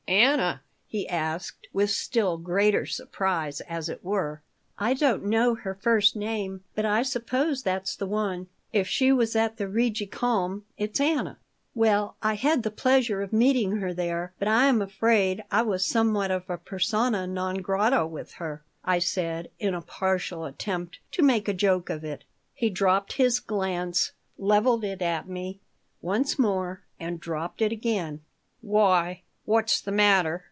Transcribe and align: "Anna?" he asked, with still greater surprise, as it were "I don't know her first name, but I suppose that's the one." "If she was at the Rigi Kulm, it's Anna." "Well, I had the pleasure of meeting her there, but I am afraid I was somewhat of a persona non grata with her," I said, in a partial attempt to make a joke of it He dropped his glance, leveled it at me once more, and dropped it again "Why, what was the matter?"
"Anna?" 0.07 0.61
he 0.87 1.07
asked, 1.07 1.69
with 1.71 1.89
still 1.89 2.35
greater 2.37 2.85
surprise, 2.85 3.61
as 3.61 3.87
it 3.87 4.03
were 4.03 4.41
"I 4.77 4.93
don't 4.93 5.23
know 5.23 5.55
her 5.55 5.73
first 5.73 6.17
name, 6.17 6.65
but 6.75 6.85
I 6.85 7.01
suppose 7.01 7.63
that's 7.63 7.95
the 7.95 8.05
one." 8.05 8.47
"If 8.73 8.89
she 8.89 9.13
was 9.13 9.37
at 9.37 9.55
the 9.55 9.69
Rigi 9.69 10.05
Kulm, 10.05 10.65
it's 10.77 10.99
Anna." 10.99 11.37
"Well, 11.73 12.17
I 12.21 12.33
had 12.33 12.63
the 12.63 12.69
pleasure 12.71 13.21
of 13.21 13.31
meeting 13.31 13.77
her 13.77 13.93
there, 13.93 14.33
but 14.37 14.49
I 14.49 14.65
am 14.65 14.81
afraid 14.81 15.45
I 15.49 15.61
was 15.61 15.85
somewhat 15.85 16.29
of 16.29 16.49
a 16.49 16.57
persona 16.57 17.25
non 17.25 17.59
grata 17.61 18.05
with 18.05 18.33
her," 18.33 18.63
I 18.83 18.99
said, 18.99 19.49
in 19.59 19.73
a 19.73 19.81
partial 19.81 20.43
attempt 20.43 20.99
to 21.13 21.23
make 21.23 21.47
a 21.47 21.53
joke 21.53 21.89
of 21.89 22.03
it 22.03 22.25
He 22.53 22.69
dropped 22.69 23.13
his 23.13 23.39
glance, 23.39 24.11
leveled 24.37 24.83
it 24.83 25.01
at 25.01 25.29
me 25.29 25.61
once 26.01 26.37
more, 26.37 26.81
and 26.99 27.17
dropped 27.17 27.61
it 27.61 27.71
again 27.71 28.19
"Why, 28.59 29.21
what 29.43 29.65
was 29.65 29.81
the 29.81 29.91
matter?" 29.91 30.39